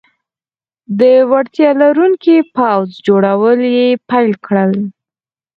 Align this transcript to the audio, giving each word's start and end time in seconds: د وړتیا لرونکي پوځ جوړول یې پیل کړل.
د 0.99 1.01
وړتیا 1.31 1.69
لرونکي 1.83 2.35
پوځ 2.55 2.89
جوړول 3.07 3.59
یې 3.75 3.87
پیل 4.09 4.31
کړل. 4.45 4.71